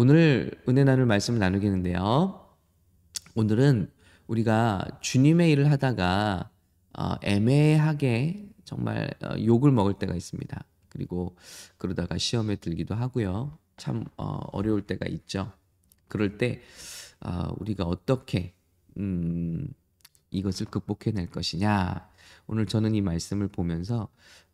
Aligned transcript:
오늘 0.00 0.52
은혜 0.68 0.84
나눌 0.84 1.06
말씀을 1.06 1.40
나누겠는데요. 1.40 2.48
오늘은 3.34 3.90
우리가 4.28 4.86
주님의 5.00 5.50
일을 5.50 5.72
하다가 5.72 6.50
어, 6.96 7.14
애매하게 7.20 8.46
정말 8.62 9.10
어, 9.24 9.34
욕을 9.44 9.72
먹을 9.72 9.94
때가 9.94 10.14
있습니다. 10.14 10.64
그리고 10.88 11.34
그러다가 11.78 12.16
시험에 12.16 12.54
들기도 12.54 12.94
하고요. 12.94 13.58
참 13.76 14.04
어, 14.16 14.38
어려울 14.52 14.82
때가 14.82 15.06
있죠. 15.08 15.52
그럴 16.06 16.38
때 16.38 16.60
어, 17.18 17.52
우리가 17.58 17.82
어떻게 17.82 18.54
음, 18.98 19.66
이것을 20.30 20.66
극복해낼 20.66 21.28
것이냐. 21.28 22.08
오늘 22.46 22.66
저는 22.66 22.94
이 22.94 23.00
말씀을 23.00 23.48
보면서 23.48 24.06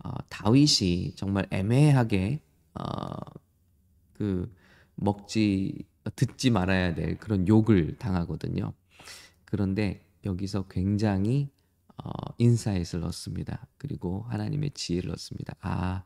어, 0.02 0.10
다윗이 0.30 1.16
정말 1.16 1.46
애매하게 1.50 2.40
어, 2.76 3.16
그 4.14 4.50
먹지 4.96 5.84
듣지 6.16 6.50
말아야 6.50 6.94
될 6.94 7.18
그런 7.18 7.48
욕을 7.48 7.96
당하거든요. 7.98 8.72
그런데 9.44 10.04
여기서 10.24 10.66
굉장히 10.68 11.48
어, 12.02 12.10
insight를 12.38 13.04
얻습니다. 13.04 13.66
그리고 13.78 14.24
하나님의 14.28 14.72
지혜를 14.72 15.12
얻습니다. 15.12 15.54
아, 15.60 16.02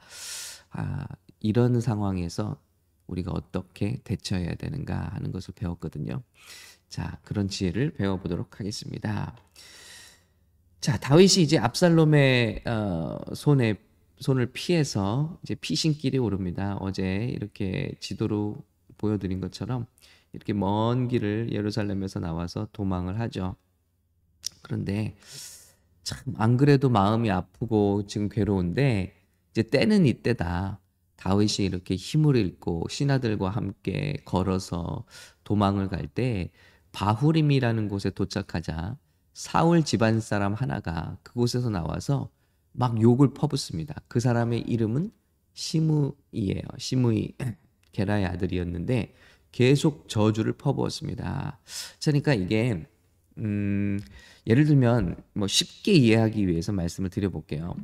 아, 0.71 1.07
이런 1.41 1.81
상황에서 1.81 2.61
우리가 3.07 3.33
어떻게 3.33 4.01
대처해야 4.05 4.55
되는가 4.55 5.13
하는 5.15 5.33
것을 5.33 5.55
배웠거든요. 5.55 6.23
자, 6.89 7.19
그런 7.25 7.49
지혜를 7.49 7.95
배워보도록 7.95 8.61
하겠습니다. 8.61 9.35
자, 10.81 10.99
다윗이 10.99 11.43
이제 11.43 11.59
압살롬의 11.59 12.65
어, 12.67 13.19
손에 13.35 13.77
손을 14.21 14.51
피해서 14.53 15.39
이제 15.43 15.55
피신길에 15.55 16.19
오릅니다. 16.19 16.77
어제 16.81 17.27
이렇게 17.33 17.95
지도로 18.01 18.65
보여드린 18.99 19.41
것처럼 19.41 19.87
이렇게 20.33 20.53
먼 20.53 21.09
길을 21.09 21.51
예루살렘에서 21.53 22.21
나와서 22.21 22.69
도망을 22.73 23.21
하죠. 23.21 23.57
그런데 24.63 25.17
참 26.05 26.19
안 26.39 26.57
그래도 26.57 26.89
마음이 26.91 27.31
아프고 27.31 28.07
지금 28.07 28.29
괴로운데 28.29 29.15
이제 29.53 29.63
때는 29.63 30.07
이때다. 30.07 30.81
다윗이 31.17 31.67
이렇게 31.67 31.97
힘을 31.97 32.37
잃고 32.37 32.87
신하들과 32.91 33.51
함께 33.51 34.15
걸어서 34.25 35.05
도망을 35.45 35.89
갈 35.89 36.09
때 36.09 36.51
바후림이라는 36.93 37.89
곳에 37.89 38.11
도착하자 38.11 38.97
사울 39.35 39.85
집안 39.85 40.21
사람 40.21 40.55
하나가 40.55 41.19
그곳에서 41.23 41.71
나와서 41.71 42.31
막 42.73 43.01
욕을 43.01 43.35
퍼붓습니다. 43.35 43.97
그 44.09 44.21
사람의 44.21 44.63
이름은 44.63 45.13
시므이예요. 45.55 46.63
시므이 46.79 47.35
게라의 47.93 48.27
아들이었는데 48.27 49.15
계속 49.53 50.09
저주를 50.09 50.53
퍼부었습니다. 50.53 51.59
그러니까 52.03 52.35
이게 52.35 52.87
음, 53.39 53.99
예를 54.47 54.65
들면 54.65 55.17
뭐 55.35 55.47
쉽게 55.47 55.93
이해하기 55.93 56.47
위해서 56.47 56.73
말씀을 56.73 57.11
드려볼게요. 57.11 57.75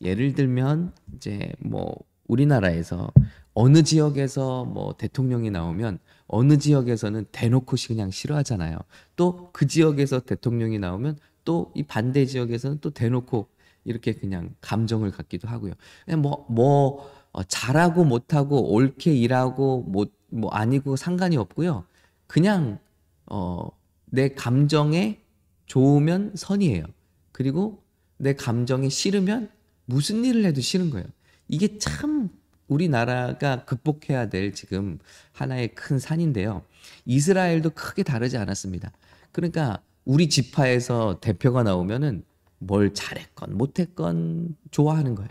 예를 0.00 0.34
들면 0.34 0.92
이제 1.16 1.52
뭐 1.58 1.94
우리나라에서 2.26 3.12
어느 3.54 3.82
지역에서 3.82 4.64
뭐 4.64 4.94
대통령이 4.96 5.50
나오면 5.50 5.98
어느 6.26 6.56
지역에서는 6.58 7.26
대놓고 7.32 7.76
그냥 7.86 8.10
싫어하잖아요. 8.10 8.78
또 9.16 9.50
그 9.52 9.66
지역에서 9.66 10.20
대통령이 10.20 10.78
나오면 10.78 11.18
또 11.44 11.72
이 11.74 11.82
반대 11.82 12.24
지역에서는 12.24 12.78
또 12.80 12.90
대놓고 12.90 13.48
이렇게 13.84 14.12
그냥 14.12 14.54
감정을 14.60 15.10
갖기도 15.10 15.48
하고요. 15.48 15.72
뭐뭐 16.06 16.46
뭐, 16.48 17.10
어, 17.32 17.42
잘하고 17.42 18.04
못하고 18.04 18.72
옳게 18.72 19.14
일하고 19.14 19.82
뭐, 19.82 20.06
뭐 20.28 20.50
아니고 20.50 20.96
상관이 20.96 21.36
없고요. 21.36 21.84
그냥 22.26 22.78
어, 23.26 23.68
내 24.06 24.28
감정에 24.34 25.20
좋으면 25.66 26.32
선이에요. 26.34 26.84
그리고 27.32 27.82
내 28.18 28.34
감정이 28.34 28.90
싫으면 28.90 29.50
무슨 29.86 30.24
일을 30.24 30.44
해도 30.44 30.60
싫은 30.60 30.90
거예요. 30.90 31.06
이게 31.48 31.78
참 31.78 32.30
우리나라가 32.68 33.64
극복해야 33.64 34.28
될 34.28 34.52
지금 34.52 34.98
하나의 35.32 35.74
큰 35.74 35.98
산인데요. 35.98 36.62
이스라엘도 37.04 37.70
크게 37.70 38.02
다르지 38.02 38.36
않았습니다. 38.36 38.92
그러니까 39.32 39.80
우리 40.04 40.28
지파에서 40.28 41.20
대표가 41.20 41.62
나오면은 41.62 42.24
뭘 42.58 42.94
잘했건 42.94 43.56
못했건 43.56 44.56
좋아하는 44.70 45.14
거예요. 45.14 45.30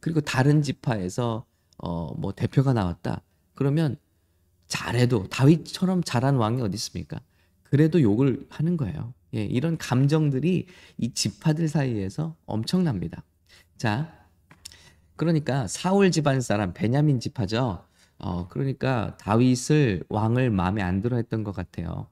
그리고 0.00 0.20
다른 0.20 0.62
지파에서 0.62 1.44
어 1.78 2.14
뭐 2.18 2.32
대표가 2.32 2.72
나왔다. 2.74 3.22
그러면 3.54 3.96
잘해도 4.68 5.28
다윗처럼 5.28 6.02
잘한 6.04 6.36
왕이 6.36 6.62
어디 6.62 6.74
있습니까? 6.76 7.20
그래도 7.64 8.00
욕을 8.02 8.46
하는 8.50 8.76
거예요. 8.76 9.14
예, 9.34 9.44
이런 9.44 9.78
감정들이 9.78 10.66
이 10.98 11.14
지파들 11.14 11.68
사이에서 11.68 12.36
엄청납니다. 12.46 13.22
자, 13.76 14.12
그러니까 15.16 15.66
사울 15.68 16.10
집안 16.10 16.40
사람 16.40 16.72
베냐민 16.74 17.20
지파죠. 17.20 17.84
어, 18.18 18.48
그러니까 18.48 19.16
다윗을 19.18 20.04
왕을 20.08 20.50
마음에 20.50 20.82
안 20.82 21.00
들어 21.02 21.16
했던 21.16 21.44
것 21.44 21.52
같아요. 21.52 22.08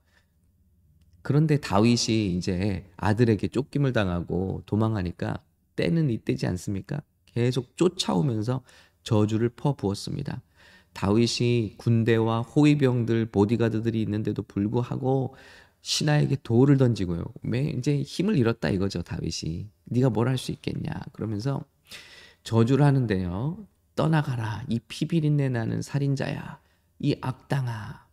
그런데 1.23 1.59
다윗이 1.61 2.37
이제 2.37 2.91
아들에게 2.97 3.49
쫓김을 3.49 3.93
당하고 3.93 4.63
도망하니까 4.67 5.43
때는 5.77 6.11
이때지 6.11 6.47
않습니까? 6.47 7.03
계속 7.35 7.77
쫓아오면서 7.77 8.63
저주를 9.03 9.51
퍼부었습니다. 9.51 10.43
다윗이 10.93 11.75
군대와 11.79 12.43
호위병들 12.43 13.27
보디가드들이 13.27 14.03
있는데도 14.03 14.43
불구하고 14.43 15.35
신하에게 15.83 16.39
돌을 16.43 16.77
던지고요. 16.77 17.25
매 17.43 17.71
이제 17.71 18.03
힘을 18.03 18.37
잃었다 18.37 18.69
이거죠 18.71 19.03
다윗이. 19.03 19.69
네가 19.85 20.11
뭘 20.11 20.29
할 20.29 20.39
수 20.39 20.53
있겠냐 20.53 20.91
그러면서 21.13 21.65
저주를 22.45 22.85
하는데요. 22.85 23.67
떠나가라 23.95 24.65
이 24.69 24.81
피비린내 24.81 25.49
나는 25.51 25.83
살인자야 25.83 26.61
이 27.01 27.17
악당아. 27.21 28.07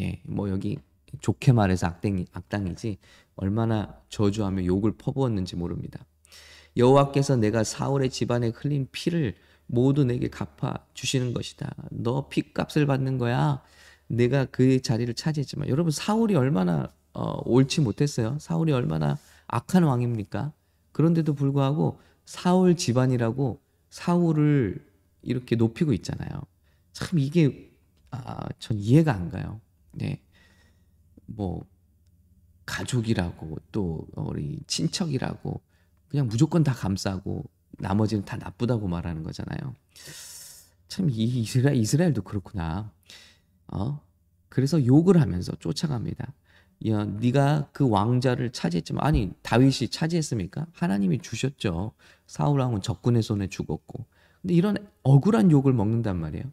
예, 0.00 0.20
뭐 0.24 0.50
여기 0.50 0.78
좋게 1.20 1.52
말해서 1.52 1.86
악당이 1.86 2.26
악당이지 2.32 2.98
얼마나 3.36 4.00
저주하며 4.08 4.64
욕을 4.66 4.92
퍼부었는지 4.96 5.56
모릅니다. 5.56 6.04
여호와께서 6.76 7.36
내가 7.36 7.64
사울의 7.64 8.10
집안에 8.10 8.52
흘린 8.54 8.88
피를 8.90 9.34
모두 9.66 10.04
내게 10.04 10.28
갚아 10.28 10.84
주시는 10.94 11.32
것이다. 11.34 11.74
너 11.90 12.28
피값을 12.28 12.86
받는 12.86 13.18
거야. 13.18 13.62
내가 14.06 14.44
그 14.46 14.82
자리를 14.82 15.12
차지했지만 15.14 15.68
여러분 15.68 15.90
사울이 15.90 16.34
얼마나 16.34 16.92
어, 17.12 17.40
옳지 17.44 17.80
못했어요. 17.80 18.38
사울이 18.40 18.72
얼마나 18.72 19.18
악한 19.46 19.84
왕입니까? 19.84 20.52
그런데도 20.92 21.34
불구하고 21.34 22.00
사울 22.24 22.76
집안이라고 22.76 23.60
사울을 23.90 24.84
이렇게 25.22 25.56
높이고 25.56 25.92
있잖아요. 25.92 26.30
참 26.92 27.18
이게 27.18 27.70
아, 28.10 28.46
전 28.58 28.78
이해가 28.78 29.12
안 29.12 29.30
가요. 29.30 29.60
네. 29.92 30.20
뭐 31.26 31.64
가족이라고 32.66 33.58
또 33.72 34.06
우리 34.14 34.60
친척이라고 34.66 35.60
그냥 36.14 36.28
무조건 36.28 36.62
다 36.62 36.72
감싸고 36.72 37.44
나머지는 37.72 38.24
다 38.24 38.36
나쁘다고 38.36 38.86
말하는 38.86 39.24
거잖아요. 39.24 39.74
참 40.86 41.08
이 41.10 41.24
이스라엘 41.40 41.76
이스라엘도 41.76 42.22
그렇구나. 42.22 42.92
어? 43.66 44.00
그래서 44.48 44.86
욕을 44.86 45.20
하면서 45.20 45.50
쫓아갑니다. 45.56 46.32
야, 46.86 47.04
네가 47.04 47.70
그 47.72 47.88
왕자를 47.88 48.52
차지했지만 48.52 49.04
아니 49.04 49.32
다윗이 49.42 49.88
차지했습니까? 49.90 50.68
하나님이 50.72 51.18
주셨죠. 51.18 51.94
사울 52.28 52.60
왕은 52.60 52.82
적군의 52.82 53.24
손에 53.24 53.48
죽었고. 53.48 54.06
근데 54.40 54.54
이런 54.54 54.76
억울한 55.02 55.50
욕을 55.50 55.72
먹는단 55.72 56.16
말이에요. 56.20 56.44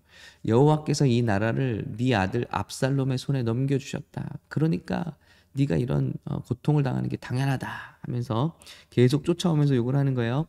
여호와께서 0.47 1.05
이 1.05 1.21
나라를 1.21 1.85
네 1.97 2.15
아들 2.15 2.47
압살롬의 2.49 3.19
손에 3.19 3.43
넘겨 3.43 3.77
주셨다. 3.77 4.39
그러니까 4.47 5.15
네가 5.53 5.77
이런 5.77 6.13
어, 6.25 6.39
고통을 6.41 6.83
당하는 6.83 7.09
게 7.09 7.17
당연하다 7.17 7.67
하면서 8.01 8.57
계속 8.89 9.23
쫓아오면서 9.25 9.75
욕을 9.75 9.95
하는 9.95 10.13
거예요. 10.13 10.47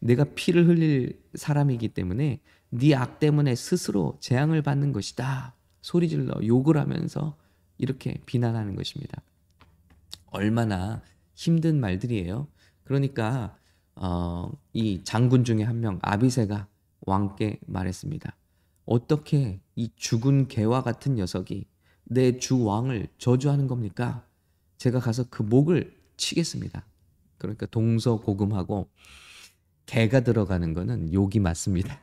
내가 0.00 0.24
피를 0.34 0.66
흘릴 0.68 1.20
사람이기 1.34 1.88
때문에 1.88 2.40
네 2.70 2.94
악 2.94 3.18
때문에 3.20 3.54
스스로 3.54 4.16
재앙을 4.20 4.62
받는 4.62 4.92
것이다. 4.92 5.54
소리질러 5.82 6.46
욕을 6.46 6.76
하면서 6.76 7.36
이렇게 7.78 8.20
비난하는 8.26 8.74
것입니다. 8.76 9.22
얼마나 10.26 11.02
힘든 11.34 11.80
말들이에요. 11.80 12.48
그러니까 12.84 13.56
어, 13.96 14.50
이 14.72 15.02
장군 15.04 15.44
중에 15.44 15.62
한 15.62 15.80
명 15.80 15.98
아비세가 16.02 16.66
왕께 17.02 17.58
말했습니다. 17.66 18.36
어떻게 18.86 19.60
이 19.76 19.90
죽은 19.96 20.48
개와 20.48 20.82
같은 20.82 21.14
녀석이 21.14 21.66
내 22.04 22.38
주 22.38 22.62
왕을 22.64 23.08
저주하는 23.18 23.66
겁니까? 23.66 24.24
제가 24.78 25.00
가서 25.00 25.24
그 25.30 25.42
목을 25.42 25.96
치겠습니다. 26.16 26.86
그러니까 27.38 27.66
동서고금하고 27.66 28.88
개가 29.86 30.20
들어가는 30.20 30.72
거는 30.74 31.12
욕이 31.12 31.38
맞습니다. 31.40 32.00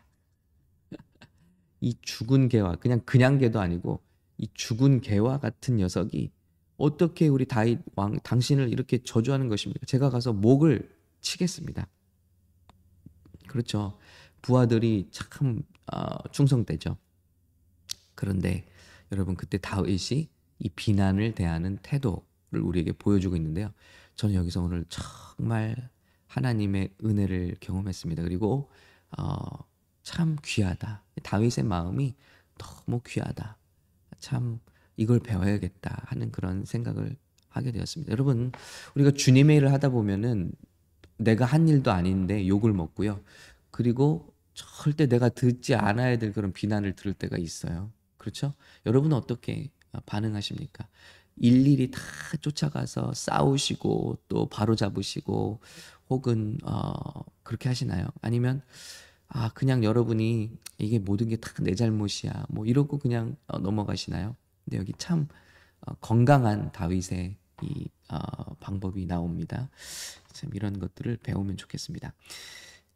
이 1.81 1.95
죽은 2.01 2.49
개와 2.49 2.75
그냥 2.75 3.01
그냥 3.05 3.37
개도 3.37 3.59
아니고 3.59 4.01
이 4.37 4.47
죽은 4.53 5.01
개와 5.01 5.39
같은 5.39 5.77
녀석이 5.77 6.31
어떻게 6.77 7.27
우리 7.27 7.45
다윗 7.45 7.79
왕 7.95 8.19
당신을 8.19 8.69
이렇게 8.69 9.03
저주하는 9.03 9.49
것입니까? 9.49 9.85
제가 9.85 10.09
가서 10.09 10.33
목을 10.33 10.89
치겠습니다. 11.21 11.87
그렇죠. 13.47 13.97
부하들이 14.41 15.09
참 15.11 15.61
어, 15.93 16.27
충성되죠. 16.31 16.97
그런데 18.15 18.65
여러분 19.11 19.35
그때 19.35 19.57
다윗이 19.57 20.29
이 20.59 20.69
비난을 20.69 21.35
대하는 21.35 21.77
태도를 21.77 22.30
우리에게 22.59 22.91
보여주고 22.93 23.35
있는데요. 23.35 23.71
저는 24.15 24.35
여기서 24.35 24.61
오늘 24.61 24.85
정말 24.89 25.89
하나님의 26.27 26.93
은혜를 27.03 27.55
경험했습니다. 27.59 28.23
그리고 28.23 28.69
어, 29.17 29.39
참 30.03 30.37
귀하다. 30.43 31.03
다윗의 31.23 31.65
마음이 31.65 32.15
너무 32.57 33.01
귀하다. 33.05 33.57
참 34.19 34.59
이걸 34.97 35.19
배워야겠다 35.19 36.03
하는 36.05 36.31
그런 36.31 36.65
생각을 36.65 37.15
하게 37.49 37.71
되었습니다. 37.71 38.11
여러분, 38.11 38.51
우리가 38.95 39.11
주님의 39.11 39.57
일을 39.57 39.71
하다 39.73 39.89
보면은 39.89 40.53
내가 41.17 41.45
한 41.45 41.67
일도 41.67 41.91
아닌데 41.91 42.47
욕을 42.47 42.73
먹고요. 42.73 43.21
그리고 43.69 44.33
절대 44.53 45.07
내가 45.07 45.29
듣지 45.29 45.75
않아야 45.75 46.17
될 46.17 46.33
그런 46.33 46.51
비난을 46.53 46.93
들을 46.95 47.13
때가 47.13 47.37
있어요. 47.37 47.91
그렇죠? 48.17 48.53
여러분은 48.85 49.15
어떻게 49.15 49.69
반응하십니까? 50.05 50.87
일일이 51.41 51.91
다 51.91 51.99
쫓아가서 52.41 53.13
싸우시고 53.15 54.19
또 54.29 54.47
바로 54.49 54.75
잡으시고 54.75 55.59
혹은 56.09 56.57
어 56.63 57.01
그렇게 57.43 57.69
하시나요? 57.69 58.07
아니면 58.21 58.61
아 59.29 59.49
그냥 59.53 59.83
여러분이 59.83 60.51
이게 60.79 60.99
모든 60.99 61.29
게 61.29 61.37
다 61.37 61.51
내 61.63 61.75
잘못이야 61.75 62.45
뭐 62.49 62.65
이러고 62.65 62.99
그냥 62.99 63.37
어, 63.47 63.59
넘어가시나요? 63.59 64.35
근데 64.65 64.77
여기 64.77 64.93
참 64.97 65.27
어, 65.87 65.93
건강한 65.95 66.71
다윗의 66.71 67.37
이 67.63 67.89
어, 68.11 68.55
방법이 68.59 69.05
나옵니다. 69.07 69.69
참 70.33 70.51
이런 70.53 70.79
것들을 70.79 71.17
배우면 71.23 71.57
좋겠습니다. 71.57 72.13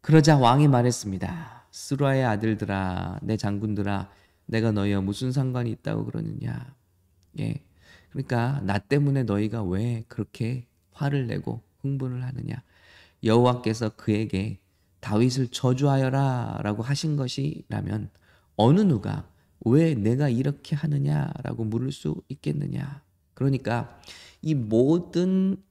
그러자 0.01 0.37
왕이 0.37 0.67
말했습니다. 0.67 1.67
스루아의 1.71 2.25
아들들아, 2.25 3.19
내 3.23 3.37
장군들아, 3.37 4.09
내가 4.47 4.71
너희와 4.71 5.01
무슨 5.01 5.31
상관이 5.31 5.71
있다고 5.71 6.05
그러느냐? 6.05 6.75
예. 7.39 7.63
그러니까 8.15 8.61
나 8.63 8.79
때문에 8.79 9.23
너희가 9.23 9.61
왜 9.63 10.05
그렇게 10.07 10.65
화를 10.93 11.27
내고 11.27 11.61
흥분을 11.81 12.23
하느냐? 12.23 12.63
여호와께서 13.25 13.89
그에게 13.97 14.59
다윗을 15.01 15.49
저주하여라라고 15.49 16.81
하신 16.81 17.17
것이라면 17.17 18.09
어느 18.55 18.79
누가 18.79 19.27
왜 19.65 19.95
내가 19.95 20.29
이렇게 20.29 20.77
하느냐라고 20.77 21.65
물을 21.65 21.91
수 21.91 22.21
있겠느냐? 22.29 23.03
그러니까 23.33 23.99
이 24.41 24.53
모든 24.55 25.61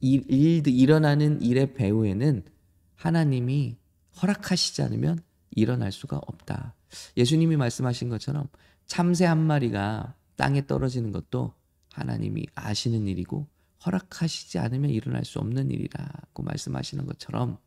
일, 0.00 0.24
일 0.30 0.66
일어나는 0.66 1.42
일의 1.42 1.74
배후에는 1.74 2.42
하나님이 2.94 3.76
허락하시지 4.22 4.80
않으면 4.80 5.18
일어날 5.50 5.92
수가 5.92 6.22
없다. 6.26 6.74
예수님이 7.18 7.58
말씀하신 7.58 8.08
것처럼 8.08 8.48
참새 8.86 9.26
한 9.26 9.38
마리가 9.38 10.14
땅에 10.36 10.66
떨어지는 10.66 11.12
것도 11.12 11.52
하나님이 11.96 12.46
아시는 12.54 13.06
일이고 13.06 13.48
허락하시지 13.84 14.58
않으면 14.58 14.90
일어날 14.90 15.24
수 15.24 15.38
없는 15.38 15.70
일이라고 15.70 16.42
말씀하시는 16.42 17.06
것처럼 17.06 17.58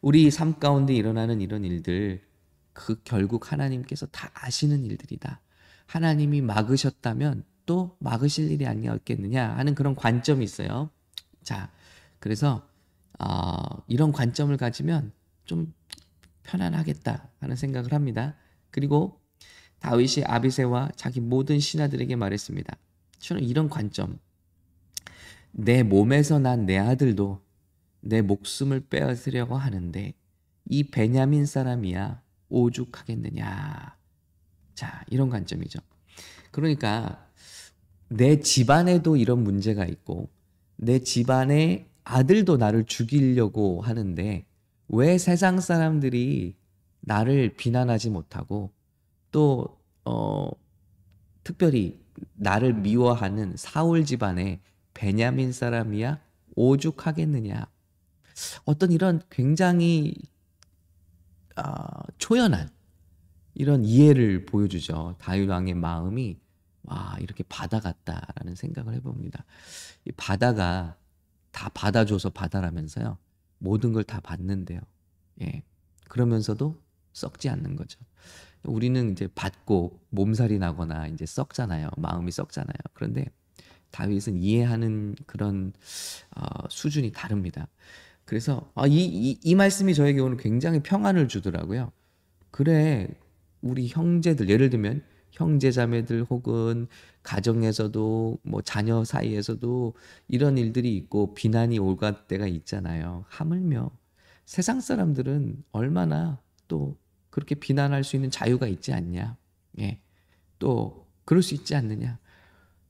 우리 0.00 0.30
삶 0.30 0.58
가운데 0.58 0.94
일어나는 0.94 1.40
이런 1.40 1.64
일들 1.64 2.22
그 2.72 3.00
결국 3.04 3.52
하나님께서 3.52 4.06
다 4.06 4.30
아시는 4.34 4.84
일들이다. 4.84 5.40
하나님이 5.86 6.42
막으셨다면 6.42 7.44
또 7.64 7.96
막으실 8.00 8.50
일이 8.50 8.66
아니었겠느냐 8.66 9.56
하는 9.56 9.74
그런 9.74 9.94
관점이 9.94 10.44
있어요. 10.44 10.90
자, 11.42 11.72
그래서 12.18 12.68
어, 13.18 13.82
이런 13.88 14.12
관점을 14.12 14.54
가지면 14.56 15.12
좀 15.44 15.72
편안하겠다 16.42 17.30
하는 17.40 17.56
생각을 17.56 17.94
합니다. 17.94 18.36
그리고 18.70 19.20
다윗이 19.80 20.24
아비세와 20.26 20.90
자기 20.96 21.20
모든 21.20 21.58
신하들에게 21.58 22.16
말했습니다. 22.16 22.76
저는 23.18 23.42
이런 23.42 23.68
관점. 23.68 24.18
내 25.52 25.82
몸에서 25.82 26.38
난 26.38 26.66
내 26.66 26.76
아들도 26.78 27.40
내 28.00 28.22
목숨을 28.22 28.80
빼앗으려고 28.88 29.56
하는데 29.56 30.14
이 30.68 30.84
베냐민 30.84 31.46
사람이야 31.46 32.22
오죽하겠느냐. 32.48 33.96
자, 34.74 35.04
이런 35.10 35.30
관점이죠. 35.30 35.80
그러니까 36.50 37.26
내 38.08 38.40
집안에도 38.40 39.16
이런 39.16 39.42
문제가 39.42 39.84
있고 39.86 40.28
내 40.76 40.98
집안의 41.00 41.88
아들도 42.04 42.56
나를 42.56 42.84
죽이려고 42.84 43.80
하는데 43.80 44.46
왜 44.88 45.18
세상 45.18 45.60
사람들이 45.60 46.54
나를 47.00 47.54
비난하지 47.56 48.10
못하고 48.10 48.70
또 49.32 49.80
어, 50.04 50.48
특별히 51.42 51.98
나를 52.34 52.74
미워하는 52.74 53.56
사울 53.56 54.04
집안의 54.04 54.60
베냐민 54.94 55.52
사람이야 55.52 56.20
오죽하겠느냐. 56.54 57.66
어떤 58.64 58.92
이런 58.92 59.22
굉장히 59.30 60.14
어, 61.56 61.62
초연한 62.18 62.68
이런 63.54 63.84
이해를 63.84 64.44
보여주죠. 64.46 65.16
다윗 65.18 65.48
왕의 65.48 65.74
마음이 65.74 66.38
와 66.82 67.16
이렇게 67.20 67.42
바다 67.48 67.80
같다라는 67.80 68.54
생각을 68.54 68.94
해봅니다. 68.94 69.44
이 70.04 70.12
바다가 70.12 70.96
다 71.52 71.70
받아줘서 71.70 72.30
바다라면서요. 72.30 73.18
모든 73.58 73.92
걸 73.92 74.04
다 74.04 74.20
받는데요. 74.20 74.80
예. 75.42 75.62
그러면서도 76.08 76.80
썩지 77.12 77.48
않는 77.48 77.76
거죠. 77.76 77.98
우리는 78.64 79.12
이제 79.12 79.28
받고 79.34 80.00
몸살이 80.10 80.58
나거나 80.58 81.06
이제 81.08 81.26
썩잖아요. 81.26 81.90
마음이 81.96 82.30
썩잖아요. 82.30 82.76
그런데 82.94 83.26
다윗은 83.90 84.36
이해하는 84.36 85.14
그런 85.26 85.72
어, 86.36 86.68
수준이 86.68 87.12
다릅니다. 87.12 87.68
그래서 88.24 88.70
아, 88.74 88.86
이, 88.86 89.04
이, 89.04 89.38
이 89.42 89.54
말씀이 89.54 89.94
저에게 89.94 90.20
오늘 90.20 90.36
굉장히 90.36 90.80
평안을 90.82 91.28
주더라고요. 91.28 91.92
그래, 92.50 93.08
우리 93.60 93.88
형제들, 93.88 94.48
예를 94.48 94.70
들면 94.70 95.02
형제 95.30 95.70
자매들 95.70 96.24
혹은 96.24 96.88
가정에서도 97.22 98.38
뭐 98.42 98.62
자녀 98.62 99.04
사이에서도 99.04 99.94
이런 100.28 100.56
일들이 100.58 100.96
있고 100.96 101.34
비난이 101.34 101.78
올갈 101.78 102.26
때가 102.26 102.46
있잖아요. 102.46 103.24
하물며 103.28 103.90
세상 104.46 104.80
사람들은 104.80 105.64
얼마나 105.72 106.40
또 106.68 106.96
그렇게 107.36 107.54
비난할 107.54 108.02
수 108.02 108.16
있는 108.16 108.30
자유가 108.30 108.66
있지 108.66 108.94
않냐. 108.94 109.36
예. 109.80 110.00
또 110.58 111.06
그럴 111.26 111.42
수 111.42 111.52
있지 111.52 111.74
않느냐. 111.74 112.18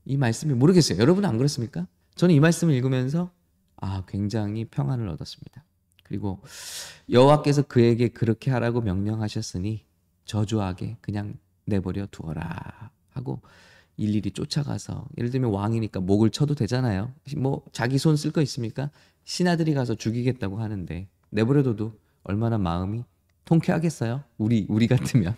이 0.05 0.15
말씀이 0.15 0.53
모르겠어요. 0.53 0.99
여러분은 0.99 1.27
안 1.27 1.35
그렇습니까? 1.37 1.85
저는 2.15 2.33
이 2.33 2.39
말씀을 2.39 2.73
읽으면서 2.75 3.29
아, 3.75 4.05
굉장히 4.07 4.63
평안을 4.63 5.09
얻었습니다. 5.09 5.65
그리고 6.05 6.41
여호와께서 7.11 7.63
그에게 7.63 8.07
그렇게 8.07 8.49
하라고 8.51 8.79
명령하셨으니 8.79 9.83
저주하게 10.23 10.95
그냥 11.01 11.35
내버려 11.65 12.07
두어라 12.09 12.91
하고 13.09 13.41
일일이 13.97 14.31
쫓아가서 14.31 15.09
예를 15.17 15.29
들면 15.29 15.51
왕이니까 15.51 15.99
목을 15.99 16.29
쳐도 16.29 16.55
되잖아요. 16.55 17.11
뭐 17.35 17.65
자기 17.73 17.97
손 17.97 18.15
쓸 18.15 18.31
거 18.31 18.41
있습니까? 18.43 18.91
신하들이 19.25 19.73
가서 19.73 19.95
죽이겠다고 19.95 20.61
하는데 20.61 21.09
내버려둬도 21.31 21.99
얼마나 22.23 22.57
마음이 22.57 23.03
통쾌하겠어요? 23.47 24.23
우리 24.37 24.65
우리 24.69 24.87
같으면. 24.87 25.35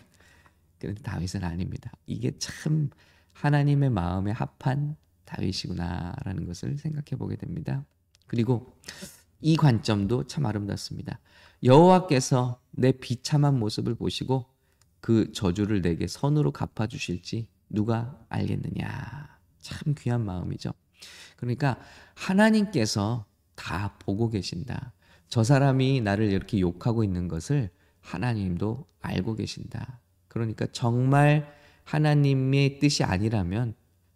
그런데 0.80 1.02
다윗은 1.04 1.44
아닙니다. 1.44 1.92
이게 2.06 2.38
참 2.40 2.90
하나님의 3.34 3.90
마음에 3.92 4.32
합한 4.32 4.98
다윗이구나라는 5.26 6.46
것을 6.46 6.78
생각해 6.78 7.18
보게 7.18 7.36
됩니다. 7.36 7.86
그리고 8.28 8.76
이 9.42 9.56
관점도 9.56 10.28
참 10.28 10.46
아름답습니다. 10.46 11.20
여호와께서 11.64 12.62
내 12.72 12.92
비참한 12.92 13.60
모습을 13.60 13.96
보시고 13.96 14.46
그 15.02 15.32
저주를 15.32 15.82
내게 15.82 16.08
선으로 16.08 16.52
갚아 16.52 16.88
주실지 16.88 17.48
누가 17.70 18.20
알겠느냐. 18.30 19.38
참 19.60 19.94
귀한 19.98 20.26
마음이죠. 20.26 20.74
그러니까 21.36 21.80
하나님께서 22.16 23.26
다 23.56 23.96
보고 24.00 24.30
계신다. 24.30 24.94
저 25.28 25.44
사람이 25.44 26.02
나를 26.02 26.32
이렇게 26.32 26.60
욕하고 26.60 27.04
있는 27.04 27.28
것을 27.28 27.70
하나님도 28.10 28.88
알고 29.02 29.36
계신다. 29.36 30.00
그러니까 30.28 30.66
정말 30.72 31.54
하나님의 31.84 32.80
뜻이 32.80 33.04
아니라면 33.04 33.76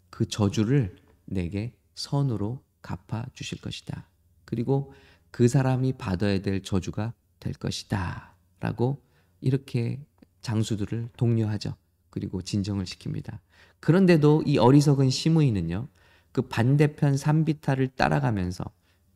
그 0.10 0.28
저주를 0.28 0.96
내게 1.26 1.76
선으로 1.94 2.64
갚아 2.82 3.26
주실 3.34 3.62
것이다. 3.62 4.08
그리고 4.46 4.94
그 5.32 5.48
사람이 5.48 5.94
받아야 5.94 6.42
될 6.42 6.64
저주가 6.64 7.14
될 7.40 7.54
것이다. 7.54 8.36
라고 8.60 9.04
이렇게 9.42 10.04
장수들을 10.42 11.10
독려하죠. 11.16 11.76
그리고 12.10 12.42
진정을 12.42 12.86
시킵니다. 12.86 13.40
그런데도 13.80 14.44
이 14.46 14.58
어리석은 14.58 15.10
시므이는요. 15.10 15.88
그 16.32 16.42
반대편 16.44 17.18
산비탈을 17.18 17.90
따라가면서 17.90 18.64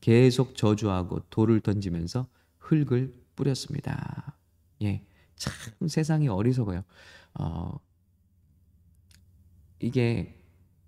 계속 0.02 0.56
저주하고 0.56 1.22
돌을 1.30 1.62
던지면서 1.62 2.28
흙을 2.60 3.14
뿌렸습니다. 3.36 4.37
예. 4.82 5.04
참 5.36 5.54
세상이 5.88 6.28
어리석어요. 6.28 6.84
어, 7.36 7.80
이게 9.80 10.36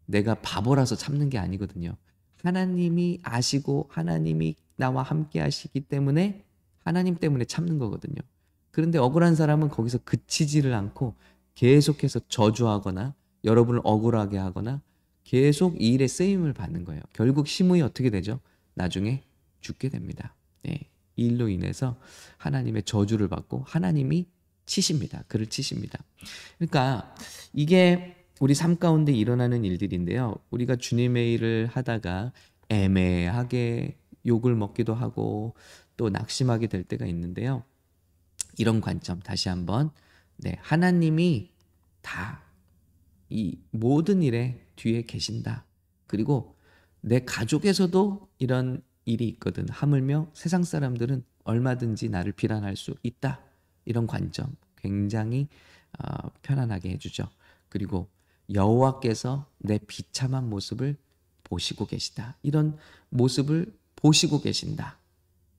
내가 0.06 0.36
바보라서 0.36 0.96
참는 0.96 1.30
게 1.30 1.38
아니거든요. 1.38 1.96
하나님이 2.44 3.20
아시고 3.24 3.88
하나님이 3.90 4.56
나와 4.76 5.04
함께 5.04 5.40
하시기 5.40 5.82
때문에 5.82 6.44
하나님 6.80 7.16
때문에 7.16 7.46
참는 7.46 7.78
거거든요. 7.78 8.22
그런데 8.72 8.98
억울한 8.98 9.36
사람은 9.36 9.70
거기서 9.70 10.00
그치지를 10.00 10.74
않고 10.74 11.16
계속해서 11.56 12.22
저주하거나 12.28 13.14
여러분을 13.44 13.82
억울하게 13.84 14.38
하거나 14.38 14.82
계속 15.24 15.80
이 15.82 15.90
일에 15.90 16.08
쓰임을 16.08 16.54
받는 16.54 16.86
거예요. 16.86 17.02
결국 17.14 17.48
시므이 17.48 17.82
어떻게 17.82 18.10
되죠? 18.10 18.40
나중에 18.74 19.22
죽게 19.60 19.90
됩니다. 19.90 20.34
네. 20.64 20.89
이 21.20 21.28
일로 21.28 21.50
인해서 21.50 22.00
하나님의 22.38 22.84
저주를 22.84 23.28
받고 23.28 23.64
하나님이 23.66 24.28
치십니다. 24.66 25.24
그를 25.28 25.48
치십니다. 25.48 26.00
그러니까 26.58 27.16
이게 27.54 28.16
우리 28.40 28.54
삶 28.56 28.78
가운데 28.78 29.12
일어나는 29.12 29.66
일들인데요. 29.66 30.36
우리가 30.50 30.76
주님의 30.76 31.34
일을 31.34 31.68
하다가 31.72 32.32
애매하게 32.70 33.98
욕을 34.26 34.56
먹기도 34.56 34.94
하고 34.94 35.56
또 35.98 36.10
낙심하게 36.10 36.68
될 36.68 36.84
때가 36.84 37.06
있는데요. 37.08 37.64
이런 38.58 38.80
관점 38.80 39.20
다시 39.20 39.50
한번 39.50 39.92
네, 40.38 40.58
하나님이 40.62 41.52
다 42.02 42.50
이 43.30 43.60
모든 43.72 44.24
일에 44.24 44.60
뒤에 44.76 45.04
계신다. 45.04 45.66
그리고 46.08 46.56
내 47.02 47.20
가족에서도 47.24 48.28
이런 48.40 48.82
일이 49.06 49.28
있거든. 49.30 49.68
하물며 49.70 50.32
세상 50.34 50.64
사람들은 50.64 51.24
얼마든지 51.44 52.10
나를 52.10 52.32
비난할 52.34 52.76
수 52.76 52.96
있다. 53.04 53.42
이런 53.86 54.08
관점 54.08 54.56
굉장히 54.78 55.48
어, 55.98 56.30
편안하게 56.42 56.92
해주죠. 56.92 57.28
그리고 57.70 58.10
여호와께서 58.54 59.50
내 59.58 59.80
비참한 59.80 60.50
모습을 60.50 60.98
보시고 61.44 61.86
계시다. 61.86 62.38
이런 62.44 62.78
모습을 63.10 63.74
보시고 63.96 64.42
계신다. 64.42 64.98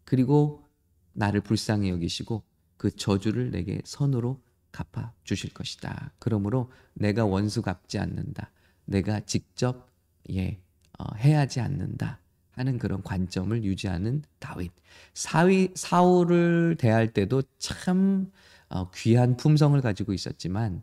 그리고 0.04 0.64
나를 1.12 1.40
불쌍히 1.40 1.90
여기시고 1.90 2.42
그 2.76 2.94
저주를 2.94 3.50
내게 3.50 3.82
선으로 3.84 4.40
갚아 4.72 5.12
주실 5.24 5.52
것이다. 5.52 6.12
그러므로 6.18 6.70
내가 6.94 7.26
원수 7.26 7.62
갚지 7.62 7.98
않는다. 7.98 8.50
내가 8.84 9.20
직접 9.20 9.88
예 10.30 10.60
어, 10.98 11.14
해야지 11.16 11.60
않는다 11.60 12.19
하는 12.60 12.78
그런 12.78 13.02
관점을 13.02 13.64
유지하는 13.64 14.22
다윗. 14.38 14.70
사위 15.14 15.70
사울을 15.74 16.76
대할 16.78 17.12
때도 17.12 17.42
참 17.58 18.30
어, 18.68 18.90
귀한 18.92 19.36
품성을 19.36 19.80
가지고 19.80 20.12
있었지만 20.12 20.82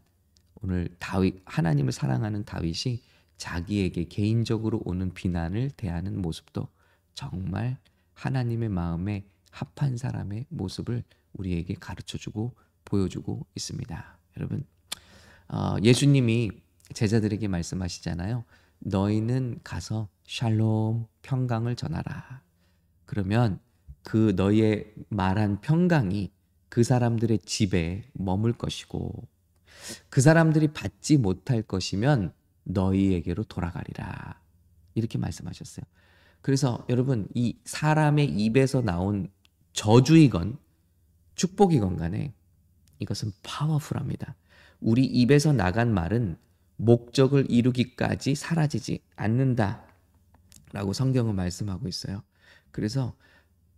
오늘 0.61 0.89
다윗 0.99 1.39
하나님을 1.45 1.91
사랑하는 1.93 2.43
다윗이 2.45 3.01
자기에게 3.37 4.05
개인적으로 4.05 4.81
오는 4.85 5.13
비난을 5.13 5.69
대하는 5.77 6.19
모습도 6.19 6.67
정말 7.13 7.77
하나님의 8.15 8.69
마음에 8.69 9.23
합한 9.51 9.97
사람의 9.97 10.47
모습을 10.49 11.03
우리에게 11.33 11.75
가르쳐 11.75 12.17
주고 12.17 12.55
보여주고 12.85 13.45
있습니다. 13.55 14.17
여러분, 14.37 14.65
어, 15.49 15.75
예수님이 15.83 16.49
제자들에게 16.93 17.47
말씀하시잖아요. 17.47 18.43
너희는 18.79 19.59
가서 19.63 20.09
샬롬 20.25 21.07
평강을 21.21 21.75
전하라. 21.75 22.41
그러면 23.05 23.59
그 24.03 24.33
너의 24.35 24.93
말한 25.09 25.61
평강이 25.61 26.31
그 26.69 26.83
사람들의 26.83 27.39
집에 27.39 28.09
머물 28.13 28.53
것이고 28.53 29.27
그 30.09 30.21
사람들이 30.21 30.69
받지 30.69 31.17
못할 31.17 31.61
것이면 31.61 32.33
너희에게로 32.63 33.43
돌아가리라. 33.45 34.41
이렇게 34.95 35.17
말씀하셨어요. 35.17 35.85
그래서 36.41 36.85
여러분 36.89 37.27
이 37.33 37.57
사람의 37.65 38.25
입에서 38.27 38.81
나온 38.81 39.29
저주이건 39.73 40.57
축복이건 41.35 41.97
간에 41.97 42.33
이것은 42.99 43.31
파워풀합니다. 43.43 44.35
우리 44.79 45.05
입에서 45.05 45.53
나간 45.53 45.93
말은 45.93 46.37
목적을 46.77 47.49
이루기까지 47.49 48.35
사라지지 48.35 48.99
않는다. 49.15 49.83
라고 50.71 50.93
성경은 50.93 51.35
말씀하고 51.35 51.87
있어요. 51.87 52.23
그래서 52.71 53.15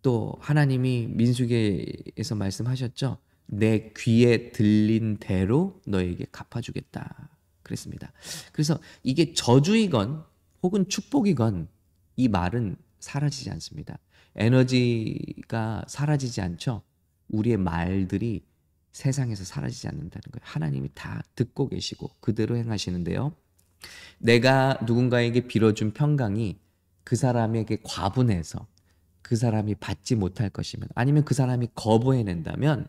또 0.01 0.35
하나님이 0.39 1.07
민수기에서 1.07 2.35
말씀하셨죠. 2.35 3.17
내 3.47 3.91
귀에 3.97 4.51
들린 4.51 5.17
대로 5.17 5.81
너에게 5.85 6.25
갚아주겠다. 6.31 7.29
그랬습니다. 7.63 8.11
그래서 8.51 8.79
이게 9.03 9.33
저주이건 9.33 10.23
혹은 10.63 10.87
축복이건 10.87 11.67
이 12.15 12.27
말은 12.27 12.75
사라지지 12.99 13.49
않습니다. 13.51 13.97
에너지가 14.35 15.85
사라지지 15.87 16.41
않죠. 16.41 16.81
우리의 17.29 17.57
말들이 17.57 18.43
세상에서 18.91 19.43
사라지지 19.43 19.87
않는다는 19.87 20.21
거예요. 20.31 20.41
하나님이 20.41 20.89
다 20.93 21.21
듣고 21.35 21.69
계시고 21.69 22.09
그대로 22.19 22.57
행하시는데요. 22.57 23.33
내가 24.17 24.77
누군가에게 24.85 25.47
빌어준 25.47 25.93
평강이 25.93 26.59
그 27.03 27.15
사람에게 27.15 27.79
과분해서 27.83 28.67
그 29.21 29.35
사람이 29.35 29.75
받지 29.75 30.15
못할 30.15 30.49
것이면 30.49 30.89
아니면 30.95 31.23
그 31.23 31.33
사람이 31.33 31.69
거부해낸다면 31.75 32.87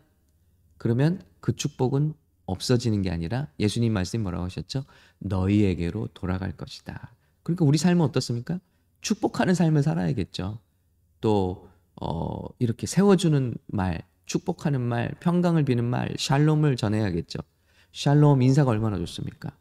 그러면 0.77 1.21
그 1.39 1.55
축복은 1.55 2.13
없어지는 2.45 3.01
게 3.01 3.11
아니라 3.11 3.47
예수님 3.59 3.93
말씀이 3.93 4.21
뭐라고 4.23 4.45
하셨죠? 4.45 4.83
너희에게로 5.19 6.09
돌아갈 6.13 6.51
것이다. 6.51 7.15
그러니까 7.43 7.65
우리 7.65 7.77
삶은 7.77 8.01
어떻습니까? 8.01 8.59
축복하는 9.01 9.53
삶을 9.53 9.83
살아야겠죠. 9.83 10.59
또 11.21 11.69
어, 12.01 12.47
이렇게 12.59 12.87
세워주는 12.87 13.55
말, 13.67 14.01
축복하는 14.31 14.79
말, 14.79 15.13
평강을 15.19 15.65
비는 15.65 15.83
말, 15.83 16.13
샬롬을 16.17 16.77
전해야겠죠. 16.77 17.39
샬롬 17.91 18.41
인사가 18.41 18.71
얼마나 18.71 18.97
좋습니까? 18.97 19.51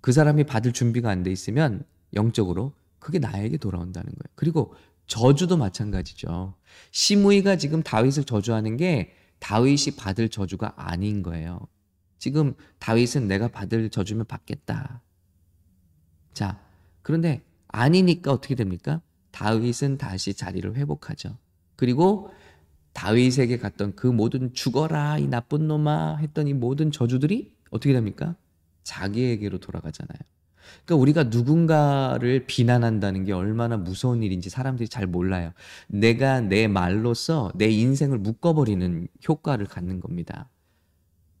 그 0.00 0.12
사람이 0.12 0.44
받을 0.44 0.72
준비가 0.72 1.10
안 1.10 1.24
돼 1.24 1.32
있으면 1.32 1.82
영적으로 2.14 2.72
그게 3.00 3.18
나에게 3.18 3.56
돌아온다는 3.56 4.06
거예요. 4.06 4.32
그리고 4.36 4.74
저주도 5.08 5.56
마찬가지죠. 5.56 6.54
시므이가 6.92 7.56
지금 7.56 7.82
다윗을 7.82 8.24
저주하는 8.24 8.76
게 8.76 9.12
다윗이 9.40 9.96
받을 9.96 10.28
저주가 10.28 10.74
아닌 10.76 11.24
거예요. 11.24 11.58
지금 12.18 12.54
다윗은 12.78 13.26
내가 13.26 13.48
받을 13.48 13.90
저주면 13.90 14.26
받겠다. 14.26 15.02
자, 16.32 16.60
그런데 17.02 17.42
아니니까 17.66 18.30
어떻게 18.30 18.54
됩니까? 18.54 19.02
다윗은 19.32 19.98
다시 19.98 20.34
자리를 20.34 20.76
회복하죠. 20.76 21.36
그리고 21.74 22.30
다윗에게 22.98 23.58
갔던 23.58 23.94
그 23.94 24.08
모든 24.08 24.52
죽어라 24.52 25.18
이 25.18 25.28
나쁜 25.28 25.68
놈아 25.68 26.16
했던 26.16 26.48
이 26.48 26.52
모든 26.52 26.90
저주들이 26.90 27.54
어떻게 27.70 27.92
됩니까? 27.92 28.34
자기에게로 28.82 29.58
돌아가잖아요. 29.58 30.18
그러니까 30.84 30.96
우리가 30.96 31.24
누군가를 31.24 32.46
비난한다는 32.46 33.24
게 33.24 33.32
얼마나 33.32 33.76
무서운 33.76 34.24
일인지 34.24 34.50
사람들이 34.50 34.88
잘 34.88 35.06
몰라요. 35.06 35.52
내가 35.86 36.40
내 36.40 36.66
말로써 36.66 37.52
내 37.54 37.68
인생을 37.68 38.18
묶어버리는 38.18 39.06
효과를 39.28 39.66
갖는 39.66 40.00
겁니다. 40.00 40.50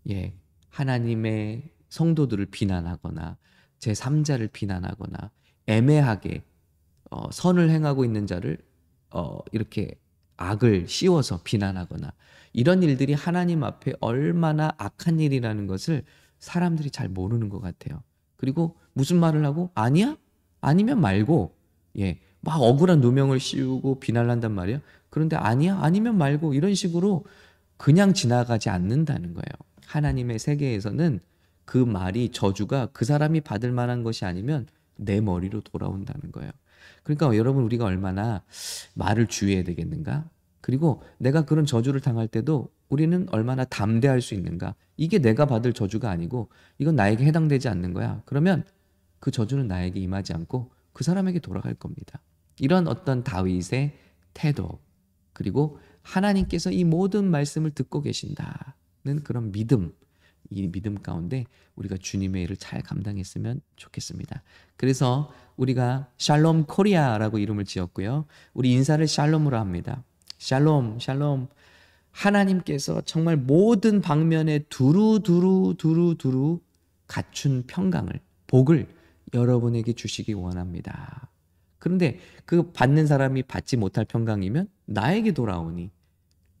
예. 0.08 0.34
하나님의 0.68 1.70
성도들을 1.88 2.46
비난하거나 2.46 3.36
제 3.80 3.92
3자를 3.92 4.52
비난하거나 4.52 5.32
애매하게 5.66 6.44
어, 7.10 7.28
선을 7.32 7.70
행하고 7.70 8.04
있는 8.04 8.28
자를 8.28 8.58
어, 9.10 9.40
이렇게 9.50 9.98
악을 10.38 10.88
씌워서 10.88 11.42
비난하거나 11.44 12.12
이런 12.54 12.82
일들이 12.82 13.12
하나님 13.12 13.62
앞에 13.62 13.92
얼마나 14.00 14.72
악한 14.78 15.20
일이라는 15.20 15.66
것을 15.66 16.04
사람들이 16.38 16.90
잘 16.90 17.08
모르는 17.08 17.50
것 17.50 17.60
같아요. 17.60 18.02
그리고 18.36 18.76
무슨 18.94 19.20
말을 19.20 19.44
하고 19.44 19.70
아니야? 19.74 20.16
아니면 20.60 21.00
말고 21.00 21.54
예. 21.98 22.20
막 22.40 22.62
억울한 22.62 23.00
누명을 23.00 23.40
씌우고 23.40 24.00
비난을 24.00 24.30
한단 24.30 24.52
말이에요. 24.52 24.80
그런데 25.10 25.36
아니야? 25.36 25.78
아니면 25.80 26.16
말고 26.16 26.54
이런 26.54 26.74
식으로 26.74 27.24
그냥 27.76 28.14
지나가지 28.14 28.70
않는다는 28.70 29.34
거예요. 29.34 29.52
하나님의 29.86 30.38
세계에서는 30.38 31.20
그 31.64 31.78
말이 31.78 32.30
저주가 32.30 32.86
그 32.92 33.04
사람이 33.04 33.40
받을 33.42 33.72
만한 33.72 34.02
것이 34.02 34.24
아니면 34.24 34.66
내 34.96 35.20
머리로 35.20 35.60
돌아온다는 35.62 36.32
거예요. 36.32 36.50
그러니까 37.02 37.36
여러분 37.36 37.64
우리가 37.64 37.84
얼마나 37.84 38.42
말을 38.94 39.26
주의해야 39.26 39.64
되겠는가? 39.64 40.28
그리고 40.60 41.02
내가 41.18 41.44
그런 41.44 41.64
저주를 41.64 42.00
당할 42.00 42.28
때도 42.28 42.70
우리는 42.88 43.26
얼마나 43.30 43.64
담대할 43.64 44.20
수 44.20 44.34
있는가. 44.34 44.74
이게 44.96 45.18
내가 45.18 45.46
받을 45.46 45.72
저주가 45.72 46.10
아니고 46.10 46.50
이건 46.78 46.96
나에게 46.96 47.24
해당되지 47.24 47.68
않는 47.68 47.92
거야. 47.92 48.22
그러면 48.24 48.64
그 49.20 49.30
저주는 49.30 49.66
나에게 49.66 50.00
임하지 50.00 50.32
않고 50.32 50.70
그 50.92 51.04
사람에게 51.04 51.38
돌아갈 51.38 51.74
겁니다. 51.74 52.20
이런 52.58 52.88
어떤 52.88 53.22
다윗의 53.22 53.96
태도 54.34 54.80
그리고 55.32 55.78
하나님께서 56.02 56.70
이 56.70 56.84
모든 56.84 57.30
말씀을 57.30 57.70
듣고 57.70 58.02
계신다는 58.02 59.22
그런 59.22 59.52
믿음 59.52 59.92
이 60.50 60.68
믿음 60.68 61.00
가운데 61.02 61.44
우리가 61.76 61.96
주님의 61.98 62.44
일을 62.44 62.56
잘 62.56 62.82
감당했으면 62.82 63.60
좋겠습니다. 63.76 64.42
그래서 64.76 65.30
우리가 65.56 66.08
샬롬 66.18 66.64
코리아라고 66.64 67.38
이름을 67.38 67.64
지었고요. 67.64 68.26
우리 68.54 68.72
인사를 68.72 69.06
샬롬으로 69.06 69.58
합니다. 69.58 70.04
샬롬, 70.38 71.00
샬롬. 71.00 71.48
하나님께서 72.10 73.00
정말 73.02 73.36
모든 73.36 74.00
방면에 74.00 74.60
두루두루 74.70 75.74
두루두루 75.78 76.60
갖춘 77.06 77.64
평강을 77.66 78.20
복을 78.46 78.88
여러분에게 79.34 79.92
주시기 79.92 80.32
원합니다. 80.32 81.30
그런데 81.78 82.18
그 82.44 82.72
받는 82.72 83.06
사람이 83.06 83.44
받지 83.44 83.76
못할 83.76 84.04
평강이면 84.04 84.68
나에게 84.86 85.32
돌아오니 85.32 85.90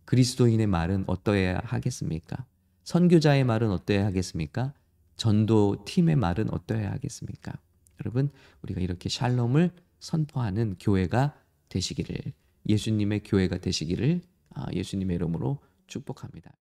그리스도인의 0.04 0.66
말은 0.66 1.04
어떠해야 1.06 1.60
하겠습니까? 1.64 2.44
선교자의 2.88 3.44
말은 3.44 3.70
어떠해야 3.70 4.06
하겠습니까? 4.06 4.72
전도 5.16 5.84
팀의 5.84 6.16
말은 6.16 6.50
어떠해야 6.50 6.90
하겠습니까? 6.92 7.52
여러분, 8.00 8.30
우리가 8.62 8.80
이렇게 8.80 9.10
샬롬을 9.10 9.72
선포하는 10.00 10.76
교회가 10.80 11.38
되시기를 11.68 12.16
예수님의 12.66 13.24
교회가 13.24 13.58
되시기를 13.58 14.22
아, 14.54 14.64
예수님의 14.72 15.16
이름으로 15.16 15.58
축복합니다. 15.86 16.54